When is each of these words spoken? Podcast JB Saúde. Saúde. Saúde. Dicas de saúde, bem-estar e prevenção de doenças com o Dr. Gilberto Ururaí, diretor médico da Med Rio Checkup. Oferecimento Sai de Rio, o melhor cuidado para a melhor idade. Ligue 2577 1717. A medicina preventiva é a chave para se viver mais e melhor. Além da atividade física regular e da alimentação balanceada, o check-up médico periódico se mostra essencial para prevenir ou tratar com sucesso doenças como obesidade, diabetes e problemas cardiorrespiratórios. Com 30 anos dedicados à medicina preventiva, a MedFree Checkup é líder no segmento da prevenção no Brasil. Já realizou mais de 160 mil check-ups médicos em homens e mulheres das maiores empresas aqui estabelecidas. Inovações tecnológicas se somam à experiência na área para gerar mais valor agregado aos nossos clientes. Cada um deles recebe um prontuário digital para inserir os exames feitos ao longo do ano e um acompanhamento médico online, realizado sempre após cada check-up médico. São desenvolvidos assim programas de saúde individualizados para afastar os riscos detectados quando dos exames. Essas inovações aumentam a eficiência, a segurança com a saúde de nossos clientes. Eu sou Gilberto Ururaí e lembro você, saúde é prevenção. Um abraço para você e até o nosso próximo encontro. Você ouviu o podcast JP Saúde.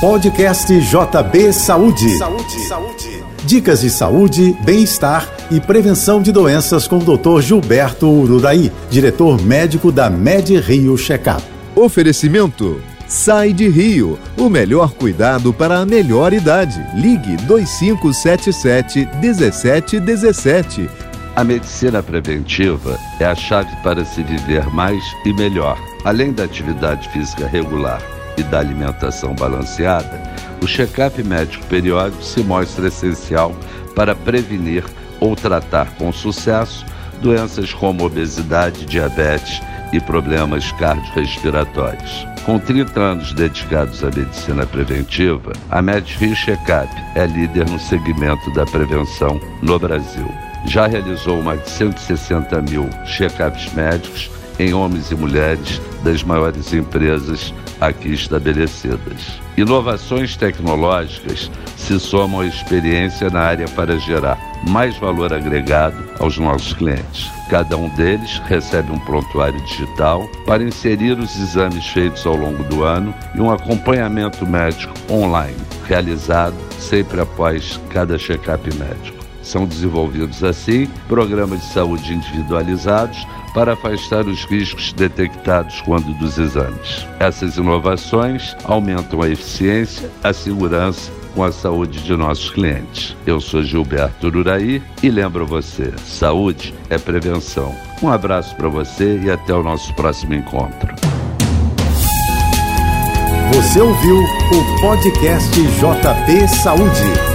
Podcast 0.00 0.72
JB 0.80 1.52
Saúde. 1.52 2.16
Saúde. 2.16 2.60
Saúde. 2.60 3.24
Dicas 3.44 3.82
de 3.82 3.90
saúde, 3.90 4.56
bem-estar 4.64 5.30
e 5.50 5.60
prevenção 5.60 6.22
de 6.22 6.32
doenças 6.32 6.88
com 6.88 6.96
o 6.96 7.18
Dr. 7.18 7.42
Gilberto 7.42 8.08
Ururaí, 8.08 8.72
diretor 8.90 9.38
médico 9.42 9.92
da 9.92 10.08
Med 10.08 10.58
Rio 10.58 10.96
Checkup. 10.96 11.42
Oferecimento 11.76 12.80
Sai 13.06 13.52
de 13.52 13.68
Rio, 13.68 14.18
o 14.38 14.48
melhor 14.48 14.94
cuidado 14.94 15.52
para 15.52 15.80
a 15.80 15.84
melhor 15.84 16.32
idade. 16.32 16.82
Ligue 16.94 17.36
2577 17.44 19.06
1717. 19.20 20.88
A 21.36 21.44
medicina 21.44 22.02
preventiva 22.02 22.98
é 23.18 23.26
a 23.26 23.34
chave 23.34 23.76
para 23.82 24.02
se 24.06 24.22
viver 24.22 24.66
mais 24.72 25.02
e 25.26 25.34
melhor. 25.34 25.78
Além 26.06 26.32
da 26.32 26.44
atividade 26.44 27.06
física 27.10 27.46
regular 27.46 28.00
e 28.40 28.42
da 28.44 28.58
alimentação 28.58 29.34
balanceada, 29.34 30.20
o 30.62 30.66
check-up 30.66 31.22
médico 31.22 31.64
periódico 31.66 32.22
se 32.22 32.42
mostra 32.42 32.88
essencial 32.88 33.54
para 33.94 34.14
prevenir 34.14 34.84
ou 35.20 35.36
tratar 35.36 35.94
com 35.96 36.12
sucesso 36.12 36.84
doenças 37.20 37.72
como 37.72 38.04
obesidade, 38.04 38.86
diabetes 38.86 39.60
e 39.92 40.00
problemas 40.00 40.72
cardiorrespiratórios. 40.72 42.26
Com 42.44 42.58
30 42.58 42.98
anos 42.98 43.32
dedicados 43.34 44.02
à 44.02 44.06
medicina 44.06 44.66
preventiva, 44.66 45.52
a 45.70 45.82
MedFree 45.82 46.34
Checkup 46.34 46.88
é 47.14 47.26
líder 47.26 47.68
no 47.68 47.78
segmento 47.78 48.50
da 48.54 48.64
prevenção 48.64 49.38
no 49.62 49.78
Brasil. 49.78 50.26
Já 50.66 50.86
realizou 50.86 51.42
mais 51.42 51.62
de 51.62 51.70
160 51.70 52.62
mil 52.62 52.88
check-ups 53.04 53.72
médicos 53.74 54.30
em 54.60 54.74
homens 54.74 55.10
e 55.10 55.14
mulheres 55.14 55.80
das 56.04 56.22
maiores 56.22 56.72
empresas 56.72 57.54
aqui 57.80 58.12
estabelecidas. 58.12 59.40
Inovações 59.56 60.36
tecnológicas 60.36 61.50
se 61.76 61.98
somam 61.98 62.40
à 62.40 62.46
experiência 62.46 63.30
na 63.30 63.40
área 63.40 63.66
para 63.68 63.98
gerar 63.98 64.38
mais 64.68 64.96
valor 64.98 65.32
agregado 65.32 65.96
aos 66.18 66.36
nossos 66.36 66.74
clientes. 66.74 67.30
Cada 67.48 67.76
um 67.76 67.88
deles 67.90 68.40
recebe 68.46 68.92
um 68.92 68.98
prontuário 68.98 69.60
digital 69.64 70.28
para 70.46 70.62
inserir 70.62 71.18
os 71.18 71.34
exames 71.40 71.86
feitos 71.88 72.26
ao 72.26 72.36
longo 72.36 72.62
do 72.64 72.84
ano 72.84 73.14
e 73.34 73.40
um 73.40 73.50
acompanhamento 73.50 74.46
médico 74.46 74.94
online, 75.10 75.56
realizado 75.86 76.54
sempre 76.78 77.20
após 77.20 77.80
cada 77.90 78.18
check-up 78.18 78.62
médico. 78.74 79.19
São 79.42 79.66
desenvolvidos 79.66 80.44
assim 80.44 80.86
programas 81.08 81.60
de 81.60 81.72
saúde 81.72 82.14
individualizados 82.14 83.26
para 83.54 83.72
afastar 83.72 84.26
os 84.26 84.44
riscos 84.44 84.92
detectados 84.92 85.80
quando 85.82 86.12
dos 86.18 86.38
exames. 86.38 87.06
Essas 87.18 87.56
inovações 87.56 88.56
aumentam 88.64 89.22
a 89.22 89.28
eficiência, 89.28 90.10
a 90.22 90.32
segurança 90.32 91.10
com 91.34 91.44
a 91.44 91.52
saúde 91.52 92.02
de 92.02 92.16
nossos 92.16 92.50
clientes. 92.50 93.16
Eu 93.26 93.40
sou 93.40 93.62
Gilberto 93.62 94.26
Ururaí 94.26 94.82
e 95.02 95.10
lembro 95.10 95.46
você, 95.46 95.92
saúde 96.04 96.74
é 96.88 96.98
prevenção. 96.98 97.74
Um 98.02 98.08
abraço 98.08 98.54
para 98.56 98.68
você 98.68 99.20
e 99.22 99.30
até 99.30 99.54
o 99.54 99.62
nosso 99.62 99.94
próximo 99.94 100.34
encontro. 100.34 100.94
Você 103.54 103.80
ouviu 103.80 104.16
o 104.16 104.80
podcast 104.80 105.50
JP 105.60 106.48
Saúde. 106.48 107.29